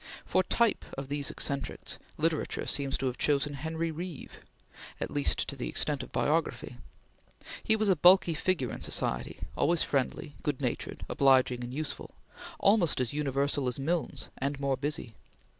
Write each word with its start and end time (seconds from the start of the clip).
For 0.25 0.41
type 0.41 0.83
of 0.97 1.09
these 1.09 1.29
eccentrics, 1.29 1.99
literature 2.17 2.65
seems 2.65 2.97
to 2.97 3.05
have 3.05 3.19
chosen 3.19 3.53
Henry 3.53 3.91
Reeve, 3.91 4.39
at 4.99 5.11
least 5.11 5.47
to 5.49 5.55
the 5.55 5.69
extent 5.69 6.01
of 6.01 6.11
biography. 6.11 6.77
He 7.63 7.75
was 7.75 7.87
a 7.87 7.95
bulky 7.95 8.33
figure 8.33 8.73
in 8.73 8.81
society, 8.81 9.41
always 9.55 9.83
friendly, 9.83 10.33
good 10.41 10.59
natured, 10.59 11.05
obliging, 11.07 11.63
and 11.63 11.71
useful; 11.71 12.15
almost 12.57 12.99
as 12.99 13.13
universal 13.13 13.67
as 13.67 13.77
Milnes 13.77 14.29
and 14.39 14.59
more 14.59 14.75
busy. 14.75 15.13